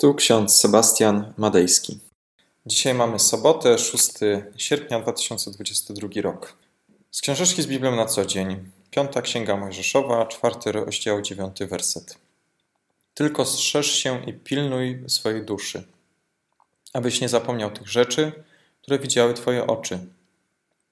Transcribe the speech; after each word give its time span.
Tu 0.00 0.14
ksiądz 0.14 0.56
Sebastian 0.56 1.32
Madejski. 1.36 1.98
Dzisiaj 2.66 2.94
mamy 2.94 3.18
sobotę, 3.18 3.78
6 3.78 4.08
sierpnia 4.56 5.00
2022 5.00 6.08
rok. 6.22 6.56
Z 7.10 7.20
książeczki 7.20 7.62
z 7.62 7.66
Biblią 7.66 7.96
na 7.96 8.06
co 8.06 8.26
dzień. 8.26 8.70
Piąta 8.90 9.22
Księga 9.22 9.56
Mojżeszowa, 9.56 10.26
czwarty 10.26 10.72
rozdział, 10.72 11.22
dziewiąty 11.22 11.66
werset. 11.66 12.18
Tylko 13.14 13.44
strzeż 13.44 13.92
się 13.92 14.24
i 14.26 14.32
pilnuj 14.32 15.04
swojej 15.08 15.44
duszy, 15.44 15.84
abyś 16.92 17.20
nie 17.20 17.28
zapomniał 17.28 17.70
tych 17.70 17.88
rzeczy, 17.88 18.32
które 18.82 18.98
widziały 18.98 19.34
Twoje 19.34 19.66
oczy. 19.66 19.98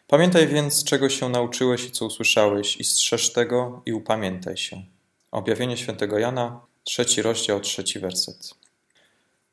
Pamiętaj 0.06 0.48
więc, 0.48 0.84
czego 0.84 1.08
się 1.08 1.28
nauczyłeś 1.28 1.84
i 1.84 1.90
co 1.90 2.06
usłyszałeś, 2.06 2.76
i 2.76 2.84
strzeż 2.84 3.32
tego 3.32 3.82
i 3.86 3.92
upamiętaj 3.92 4.56
się. 4.56 4.82
Objawienie 5.30 5.76
świętego 5.76 6.18
Jana, 6.18 6.60
trzeci 6.84 7.22
rozdział, 7.22 7.60
trzeci 7.60 7.98
werset. 7.98 8.65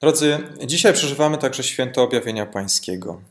Drodzy, 0.04 0.40
dzisiaj 0.66 0.94
przeżywamy 0.94 1.38
także 1.38 1.64
święto 1.64 2.04
objawienia 2.04 2.46
Pańskiego. 2.46 3.22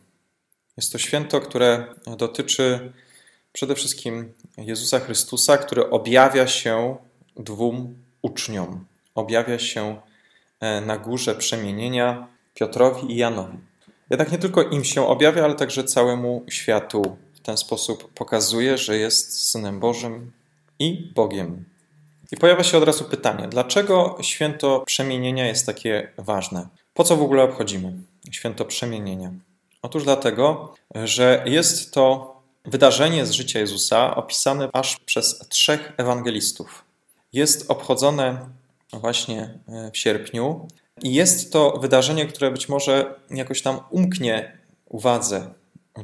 Jest 0.77 0.92
to 0.92 0.98
święto, 0.98 1.41
które 1.41 1.87
dotyczy 2.19 2.92
przede 3.52 3.74
wszystkim 3.74 4.33
Jezusa 4.59 5.00
Chrystusa, 5.00 5.59
który 5.59 5.91
objawia 5.91 6.47
się 6.47 6.97
dwóm 7.37 7.95
uczniom. 8.23 8.84
Objawia 9.14 9.59
się 9.59 10.00
e, 10.61 10.80
na 10.80 10.98
górze 10.98 11.34
przemienienia 11.34 12.28
Piotrowi 12.55 13.12
i 13.12 13.16
Janowi. 13.16 13.59
Jednak 14.11 14.33
nie 14.33 14.39
tylko 14.39 14.62
im 14.62 14.84
się 14.84 15.06
objawia, 15.06 15.45
ale 15.45 15.55
także 15.55 15.84
całemu 15.84 16.45
światu. 16.48 17.16
W 17.34 17.41
ten 17.41 17.56
sposób 17.56 18.12
pokazuje, 18.12 18.78
że 18.78 18.97
jest 18.97 19.50
Synem 19.50 19.80
Bożym 19.80 20.33
i 20.78 21.12
Bogiem. 21.14 21.72
I 22.32 22.36
pojawia 22.36 22.64
się 22.64 22.78
od 22.78 22.84
razu 22.84 23.04
pytanie, 23.04 23.48
dlaczego 23.48 24.18
święto 24.20 24.80
przemienienia 24.86 25.46
jest 25.46 25.66
takie 25.66 26.12
ważne? 26.18 26.66
Po 26.95 27.05
co 27.05 27.16
w 27.16 27.22
ogóle 27.22 27.42
obchodzimy 27.42 27.92
święto 28.30 28.64
przemienienia? 28.64 29.32
Otóż 29.82 30.05
dlatego, 30.05 30.74
że 30.94 31.42
jest 31.47 31.94
to 31.94 32.34
wydarzenie 32.64 33.27
z 33.27 33.30
życia 33.30 33.58
Jezusa 33.58 34.16
opisane 34.16 34.69
aż 34.72 34.97
przez 34.97 35.39
trzech 35.48 35.92
ewangelistów. 35.97 36.84
Jest 37.33 37.70
obchodzone 37.70 38.46
właśnie 38.92 39.58
e, 39.69 39.91
w 39.91 39.98
sierpniu 39.98 40.69
i 41.02 41.14
jest 41.14 41.52
to 41.52 41.78
wydarzenie, 41.80 42.27
które 42.27 42.50
być 42.50 42.69
może 42.69 43.14
jakoś 43.30 43.62
tam 43.62 43.80
umknie 43.91 44.58
uwadze 44.89 45.55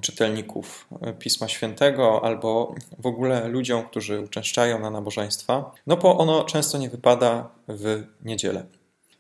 czytelników 0.01 0.89
Pisma 1.19 1.49
Świętego 1.49 2.25
albo 2.25 2.75
w 2.99 3.07
ogóle 3.07 3.49
ludziom, 3.49 3.83
którzy 3.83 4.21
uczęszczają 4.21 4.79
na 4.79 4.91
nabożeństwa, 4.91 5.71
no 5.87 5.97
bo 5.97 6.19
ono 6.19 6.45
często 6.45 6.79
nie 6.79 6.91
wypada 6.91 7.51
w 7.69 8.05
niedzielę. 8.25 8.67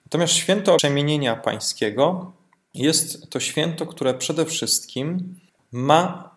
Natomiast 0.07 0.33
święto 0.33 0.77
przemienienia 0.77 1.37
pańskiego 1.37 2.33
jest 2.75 3.31
to 3.31 3.41
święto, 3.41 3.87
które 3.87 4.15
przede 4.15 4.45
wszystkim 4.45 5.35
ma 5.73 6.37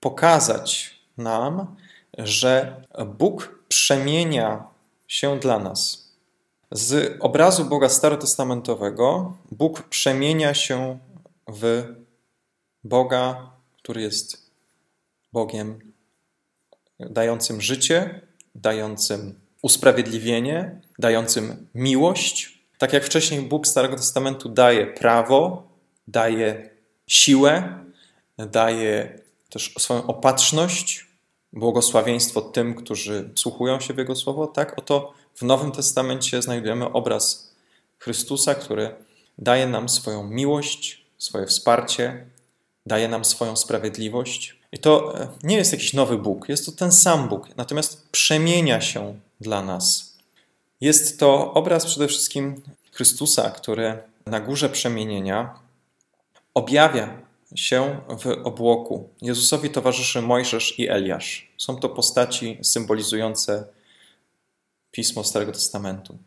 pokazać 0.00 1.00
nam, 1.18 1.76
że 2.18 2.82
Bóg 3.18 3.58
przemienia 3.68 4.64
się 5.08 5.38
dla 5.38 5.58
nas. 5.58 6.12
Z 6.70 7.16
obrazu 7.20 7.64
Boga 7.64 7.88
Starotestamentowego 7.88 9.36
Bóg 9.50 9.82
przemienia 9.82 10.54
się 10.54 10.98
w 11.48 11.84
Boga, 12.84 13.50
który 13.76 14.02
jest 14.02 14.50
Bogiem 15.32 15.92
dającym 17.00 17.60
życie, 17.60 18.20
dającym 18.54 19.40
usprawiedliwienie, 19.62 20.80
dającym 20.98 21.66
miłość. 21.74 22.58
Tak 22.78 22.92
jak 22.92 23.04
wcześniej 23.04 23.42
Bóg 23.42 23.66
Starego 23.66 23.96
Testamentu 23.96 24.48
daje 24.48 24.86
prawo, 24.86 25.68
daje 26.08 26.70
siłę, 27.06 27.78
daje 28.38 29.18
też 29.50 29.74
swoją 29.78 30.06
opatrzność, 30.06 31.06
błogosławieństwo 31.52 32.40
tym, 32.40 32.74
którzy 32.74 33.30
słuchują 33.34 33.80
się 33.80 33.94
w 33.94 33.98
Jego 33.98 34.16
słowo, 34.16 34.46
tak 34.46 34.78
oto 34.78 35.12
w 35.34 35.42
Nowym 35.42 35.72
Testamencie 35.72 36.42
znajdujemy 36.42 36.92
obraz 36.92 37.54
Chrystusa, 37.98 38.54
który 38.54 38.94
daje 39.38 39.66
nam 39.66 39.88
swoją 39.88 40.28
miłość, 40.28 41.04
swoje 41.18 41.46
wsparcie, 41.46 42.26
daje 42.86 43.08
nam 43.08 43.24
swoją 43.24 43.56
sprawiedliwość. 43.56 44.56
I 44.72 44.78
to 44.78 45.20
e, 45.20 45.28
nie 45.42 45.56
jest 45.56 45.72
jakiś 45.72 45.92
nowy 45.92 46.18
Bóg, 46.18 46.48
jest 46.48 46.66
to 46.66 46.72
ten 46.72 46.92
sam 46.92 47.28
Bóg, 47.28 47.56
natomiast 47.56 48.08
przemienia 48.10 48.80
się 48.80 49.14
dla 49.40 49.62
nas. 49.62 50.16
Jest 50.80 51.18
to 51.18 51.54
obraz 51.54 51.86
przede 51.86 52.08
wszystkim 52.08 52.62
Chrystusa, 52.92 53.50
który 53.50 53.98
na 54.26 54.40
górze 54.40 54.68
przemienienia 54.68 55.54
objawia 56.54 57.22
się 57.54 58.00
w 58.08 58.26
obłoku. 58.44 59.08
Jezusowi 59.22 59.70
towarzyszy 59.70 60.22
Mojżesz 60.22 60.78
i 60.78 60.88
Eliasz. 60.88 61.52
Są 61.58 61.76
to 61.76 61.88
postaci 61.88 62.58
symbolizujące 62.62 63.64
pismo 64.90 65.24
Starego 65.24 65.52
Testamentu. 65.52 66.18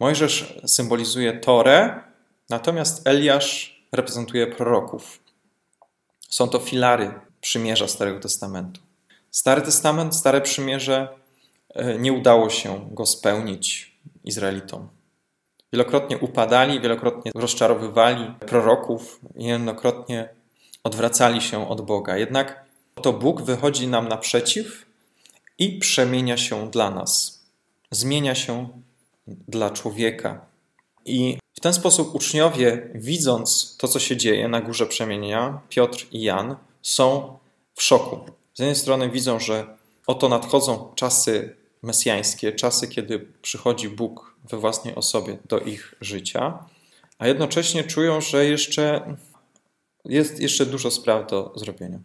Mojżesz 0.00 0.54
symbolizuje 0.66 1.32
Torę, 1.32 2.02
natomiast 2.50 3.08
Eliasz 3.08 3.80
reprezentuje 3.92 4.46
proroków. 4.46 5.23
Są 6.28 6.48
to 6.48 6.58
filary 6.58 7.12
przymierza 7.40 7.88
Starego 7.88 8.20
Testamentu. 8.20 8.80
Stary 9.30 9.62
Testament, 9.62 10.16
Stare 10.16 10.40
Przymierze 10.40 11.08
e, 11.74 11.98
nie 11.98 12.12
udało 12.12 12.50
się 12.50 12.88
go 12.92 13.06
spełnić 13.06 13.96
Izraelitom. 14.24 14.88
Wielokrotnie 15.72 16.18
upadali, 16.18 16.80
wielokrotnie 16.80 17.32
rozczarowywali 17.34 18.34
proroków, 18.46 19.20
jednokrotnie 19.36 20.28
odwracali 20.84 21.40
się 21.40 21.68
od 21.68 21.80
Boga. 21.80 22.16
Jednak 22.16 22.64
to 23.02 23.12
Bóg 23.12 23.42
wychodzi 23.42 23.88
nam 23.88 24.08
naprzeciw 24.08 24.86
i 25.58 25.78
przemienia 25.78 26.36
się 26.36 26.70
dla 26.70 26.90
nas. 26.90 27.42
Zmienia 27.90 28.34
się 28.34 28.68
dla 29.26 29.70
człowieka. 29.70 30.46
I 31.04 31.38
ten 31.64 31.74
sposób 31.74 32.14
uczniowie, 32.14 32.90
widząc 32.94 33.76
to, 33.76 33.88
co 33.88 33.98
się 33.98 34.16
dzieje 34.16 34.48
na 34.48 34.60
górze 34.60 34.86
przemienia, 34.86 35.60
Piotr 35.68 36.06
i 36.12 36.22
Jan, 36.22 36.56
są 36.82 37.38
w 37.74 37.82
szoku. 37.82 38.18
Z 38.54 38.58
jednej 38.58 38.76
strony 38.76 39.10
widzą, 39.10 39.40
że 39.40 39.76
oto 40.06 40.28
nadchodzą 40.28 40.92
czasy 40.94 41.56
mesjańskie, 41.82 42.52
czasy, 42.52 42.88
kiedy 42.88 43.18
przychodzi 43.42 43.88
Bóg 43.88 44.36
we 44.50 44.58
własnej 44.58 44.94
osobie 44.94 45.38
do 45.48 45.58
ich 45.58 45.94
życia, 46.00 46.58
a 47.18 47.26
jednocześnie 47.26 47.84
czują, 47.84 48.20
że 48.20 48.46
jeszcze 48.46 49.16
jest 50.04 50.40
jeszcze 50.40 50.66
dużo 50.66 50.90
spraw 50.90 51.30
do 51.30 51.52
zrobienia. 51.56 51.98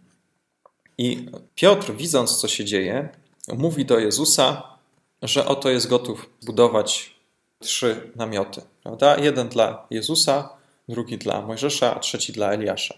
I 0.98 1.26
Piotr, 1.54 1.92
widząc, 1.92 2.40
co 2.40 2.48
się 2.48 2.64
dzieje, 2.64 3.08
mówi 3.48 3.84
do 3.84 3.98
Jezusa, 3.98 4.78
że 5.22 5.46
oto 5.46 5.70
jest 5.70 5.88
gotów 5.88 6.30
budować 6.42 7.19
trzy 7.60 8.10
namioty. 8.16 8.62
Prawda? 8.82 9.16
Jeden 9.16 9.48
dla 9.48 9.86
Jezusa, 9.90 10.48
drugi 10.88 11.18
dla 11.18 11.42
Mojżesza, 11.42 11.94
a 11.94 11.98
trzeci 11.98 12.32
dla 12.32 12.52
Eliasza. 12.52 12.94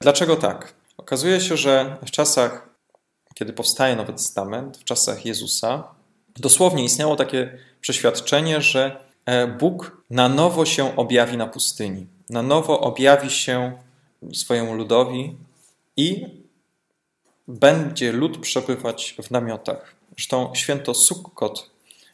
Dlaczego 0.00 0.36
tak? 0.36 0.74
Okazuje 0.96 1.40
się, 1.40 1.56
że 1.56 1.96
w 2.06 2.10
czasach, 2.10 2.68
kiedy 3.34 3.52
powstaje 3.52 3.96
Nowy 3.96 4.12
Testament, 4.12 4.76
w 4.76 4.84
czasach 4.84 5.26
Jezusa, 5.26 5.84
dosłownie 6.36 6.84
istniało 6.84 7.16
takie 7.16 7.58
przeświadczenie, 7.80 8.60
że 8.60 9.04
e, 9.26 9.46
Bóg 9.46 10.04
na 10.10 10.28
nowo 10.28 10.66
się 10.66 10.96
objawi 10.96 11.36
na 11.36 11.46
pustyni. 11.46 12.06
Na 12.30 12.42
nowo 12.42 12.80
objawi 12.80 13.30
się 13.30 13.72
swojemu 14.34 14.74
ludowi 14.74 15.36
i 15.96 16.26
będzie 17.48 18.12
lud 18.12 18.38
przebywać 18.38 19.14
w 19.22 19.30
namiotach. 19.30 19.94
Zresztą 20.16 20.54
święto 20.54 20.94
Sukkot, 20.94 21.70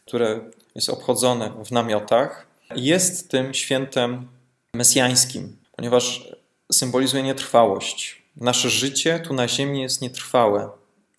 które 0.07 0.41
jest 0.79 0.89
obchodzone 0.89 1.53
w 1.65 1.71
namiotach, 1.71 2.47
jest 2.77 3.31
tym 3.31 3.55
świętem 3.55 4.29
mesjańskim, 4.75 5.57
ponieważ 5.77 6.35
symbolizuje 6.73 7.23
nietrwałość. 7.23 8.23
Nasze 8.37 8.71
życie 8.71 9.21
tu 9.21 9.35
na 9.35 9.49
ziemi 9.49 9.83
jest 9.83 10.03
nietrwałe. 10.03 10.71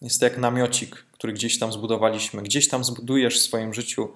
Jest 0.01 0.21
jak 0.21 0.37
namiocik, 0.37 1.05
który 1.11 1.33
gdzieś 1.33 1.59
tam 1.59 1.73
zbudowaliśmy. 1.73 2.41
Gdzieś 2.41 2.67
tam 2.67 2.83
zbudujesz 2.83 3.39
w 3.39 3.43
swoim 3.43 3.73
życiu 3.73 4.09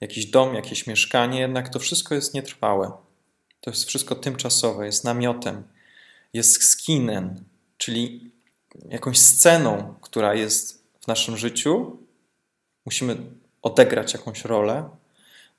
jakiś 0.00 0.26
dom, 0.26 0.54
jakieś 0.54 0.86
mieszkanie, 0.86 1.40
jednak 1.40 1.68
to 1.68 1.78
wszystko 1.78 2.14
jest 2.14 2.34
nietrwałe. 2.34 2.92
To 3.60 3.70
jest 3.70 3.84
wszystko 3.84 4.14
tymczasowe, 4.14 4.86
jest 4.86 5.04
namiotem, 5.04 5.62
jest 6.32 6.62
skinem, 6.62 7.44
czyli 7.78 8.30
jakąś 8.88 9.18
sceną, 9.18 9.94
która 10.00 10.34
jest 10.34 10.84
w 11.00 11.06
naszym 11.06 11.36
życiu. 11.36 11.98
Musimy 12.86 13.16
odegrać 13.62 14.12
jakąś 14.12 14.44
rolę. 14.44 14.88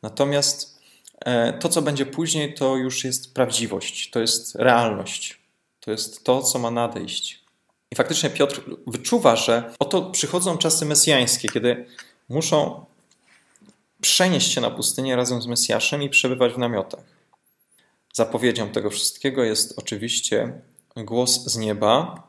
Natomiast 0.01 0.80
e, 1.25 1.54
to, 1.54 1.69
co 1.69 1.81
będzie 1.81 2.06
później, 2.06 2.54
to 2.54 2.75
już 2.75 3.04
jest 3.04 3.34
prawdziwość, 3.34 4.10
to 4.10 4.19
jest 4.19 4.56
realność, 4.56 5.40
to 5.80 5.92
jest 5.92 6.24
to, 6.24 6.42
co 6.42 6.60
ma 6.60 6.72
nadejść. 6.72 7.44
I 7.92 7.96
faktycznie 7.96 8.30
Piotr 8.30 8.62
wyczuwa, 8.88 9.36
że 9.36 9.74
oto 9.80 10.01
przychodzą 10.01 10.57
czasy 10.57 10.86
mesjańskie, 10.86 11.50
kiedy 11.50 11.86
muszą 12.30 12.86
przenieść 14.02 14.52
się 14.52 14.62
na 14.62 14.72
pustynię 14.72 15.16
razem 15.16 15.42
z 15.42 15.48
Mesjaszem 15.48 16.04
i 16.04 16.10
przebywać 16.10 16.54
w 16.54 16.57
namiotach. 16.57 17.04
Zapowiedzią 18.13 18.69
tego 18.69 18.90
wszystkiego 18.90 19.44
jest 19.44 19.80
oczywiście 19.80 20.62
głos 20.95 21.45
z 21.45 21.57
nieba. 21.57 22.28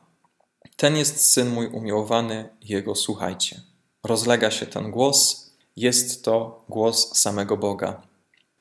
Ten 0.75 0.97
jest 0.97 1.31
syn 1.31 1.49
mój 1.49 1.67
umiłowany, 1.67 2.49
jego 2.61 2.95
słuchajcie. 2.95 3.61
Rozlega 4.03 4.51
się 4.51 4.65
ten 4.65 4.91
głos, 4.91 5.40
jest 5.75 6.25
to 6.25 6.65
głos 6.69 7.17
samego 7.17 7.57
Boga. 7.57 8.01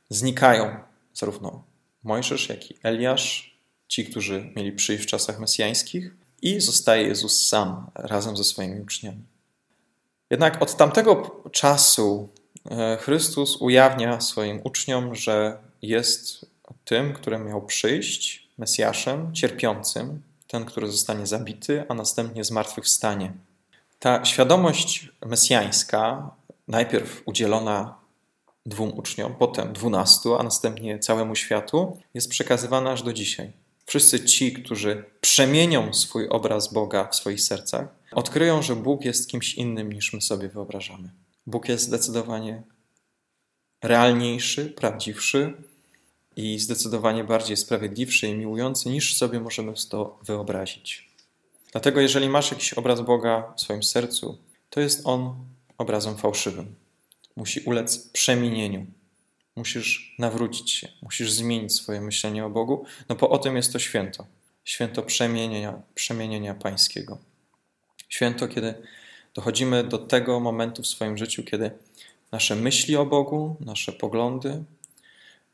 Znikają 0.09 0.77
zarówno 1.15 1.65
Mojżesz, 2.03 2.49
jak 2.49 2.71
i 2.71 2.75
Eliasz, 2.83 3.57
ci, 3.89 4.05
którzy 4.05 4.53
mieli 4.57 4.73
przyjść 4.73 5.05
w 5.05 5.07
czasach 5.07 5.41
mesjańskich, 5.41 6.15
i 6.43 6.61
zostaje 6.61 7.03
Jezus 7.03 7.47
sam 7.47 7.91
razem 7.95 8.37
ze 8.37 8.45
swoimi 8.45 8.81
uczniami. 8.81 9.23
Jednak 10.31 10.63
od 10.63 10.77
tamtego 10.77 11.43
czasu 11.53 12.29
e, 12.71 12.97
Chrystus 12.97 13.57
ujawnia 13.57 14.21
swoim 14.21 14.61
uczniom, 14.65 15.15
że 15.15 15.59
jest 15.83 16.47
tym, 16.85 17.13
który 17.13 17.39
miał 17.39 17.67
przyjść, 17.67 18.51
Mesjaszem, 18.59 19.35
cierpiącym, 19.35 20.23
ten, 20.47 20.65
który 20.65 20.91
zostanie 20.91 21.27
zabity, 21.27 21.85
a 21.89 21.95
następnie 21.95 22.45
zmartwychwstanie. 22.45 23.33
Ta 23.99 24.25
świadomość 24.25 25.09
mesjańska, 25.27 26.31
najpierw 26.71 27.23
udzielona 27.27 28.01
dwóm 28.67 28.99
uczniom, 28.99 29.35
potem 29.39 29.73
dwunastu, 29.73 30.35
a 30.35 30.43
następnie 30.43 30.99
całemu 30.99 31.35
światu, 31.35 31.99
jest 32.15 32.31
przekazywana 32.31 32.93
aż 32.93 33.03
do 33.03 33.13
dzisiaj. 33.13 33.53
Wszyscy 33.87 34.25
ci, 34.25 34.53
którzy 34.53 35.05
przemienią 35.21 35.95
swój 35.95 36.29
obraz 36.29 36.73
Boga 36.73 37.09
w 37.09 37.17
swoich 37.17 37.41
sercach, 37.41 37.89
odkryją, 38.13 38.63
że 38.63 38.77
Bóg 38.77 39.05
jest 39.05 39.31
kimś 39.31 39.55
innym 39.55 39.93
niż 39.93 40.13
my 40.13 40.21
sobie 40.21 40.49
wyobrażamy. 40.49 41.11
Bóg 41.47 41.69
jest 41.69 41.85
zdecydowanie 41.85 42.63
realniejszy, 43.83 44.67
prawdziwszy 44.67 45.55
i 46.37 46.59
zdecydowanie 46.59 47.25
bardziej 47.25 47.57
sprawiedliwszy 47.57 48.29
i 48.29 48.35
miłujący 48.35 48.89
niż 48.89 49.17
sobie 49.17 49.41
możemy 49.41 49.73
to 49.91 50.19
wyobrazić. 50.23 51.11
Dlatego, 51.73 52.01
jeżeli 52.01 52.29
masz 52.29 52.51
jakiś 52.51 52.73
obraz 52.73 53.01
Boga 53.01 53.53
w 53.57 53.61
swoim 53.61 53.83
sercu, 53.83 54.39
to 54.71 54.81
jest 54.81 55.01
on 55.05 55.35
obrazem 55.81 56.17
fałszywym. 56.17 56.75
Musi 57.37 57.61
ulec 57.61 58.09
przemienieniu. 58.09 58.87
Musisz 59.57 60.15
nawrócić 60.19 60.71
się, 60.71 60.89
musisz 61.03 61.33
zmienić 61.33 61.73
swoje 61.73 62.01
myślenie 62.01 62.45
o 62.45 62.51
Bogu, 62.51 62.85
no 63.09 63.15
bo 63.15 63.31
o 63.31 63.39
tym 63.39 63.57
jest 63.57 63.73
to 63.73 63.79
święto. 63.79 64.27
Święto 64.65 65.03
przemienienia, 65.03 65.83
przemienienia 65.95 66.55
pańskiego. 66.55 67.19
Święto, 68.09 68.49
kiedy 68.49 68.75
dochodzimy 69.35 69.85
do 69.85 69.99
tego 69.99 70.41
momentu 70.41 70.83
w 70.83 70.87
swoim 70.87 71.19
życiu, 71.19 71.43
kiedy 71.43 71.71
nasze 72.33 72.57
myśli 72.57 72.97
o 72.97 73.07
Bogu, 73.07 73.57
nasze 73.61 73.93
poglądy, 73.93 74.65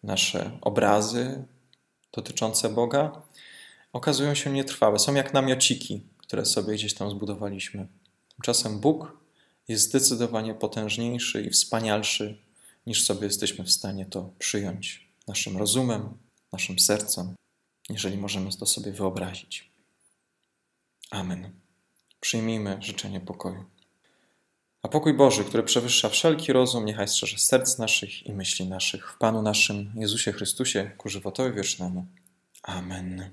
nasze 0.02 0.58
obrazy 0.60 1.44
dotyczące 2.12 2.68
Boga 2.68 3.22
okazują 3.92 4.34
się 4.34 4.50
nietrwałe. 4.50 4.98
Są 4.98 5.14
jak 5.14 5.34
namiociki, 5.34 6.02
które 6.18 6.46
sobie 6.46 6.74
gdzieś 6.74 6.94
tam 6.94 7.10
zbudowaliśmy. 7.10 7.86
Tymczasem 8.28 8.80
Bóg 8.80 9.25
jest 9.68 9.84
zdecydowanie 9.84 10.54
potężniejszy 10.54 11.42
i 11.42 11.50
wspanialszy, 11.50 12.38
niż 12.86 13.04
sobie 13.04 13.26
jesteśmy 13.26 13.64
w 13.64 13.70
stanie 13.70 14.06
to 14.06 14.30
przyjąć 14.38 15.08
naszym 15.28 15.56
rozumem, 15.56 16.18
naszym 16.52 16.78
sercem, 16.78 17.34
jeżeli 17.90 18.16
możemy 18.16 18.50
to 18.52 18.66
sobie 18.66 18.92
wyobrazić. 18.92 19.70
Amen. 21.10 21.50
Przyjmijmy 22.20 22.78
życzenie 22.80 23.20
pokoju. 23.20 23.64
A 24.82 24.88
pokój 24.88 25.14
Boży, 25.14 25.44
który 25.44 25.62
przewyższa 25.62 26.08
wszelki 26.08 26.52
rozum, 26.52 26.84
niechaj 26.84 27.08
strzeże 27.08 27.38
serc 27.38 27.78
naszych 27.78 28.26
i 28.26 28.32
myśli 28.32 28.66
naszych 28.66 29.12
w 29.12 29.18
Panu 29.18 29.42
naszym 29.42 29.92
Jezusie 29.96 30.32
Chrystusie 30.32 30.90
ku 30.98 31.08
żywotowi 31.08 31.56
wiecznemu. 31.56 32.06
Amen. 32.62 33.32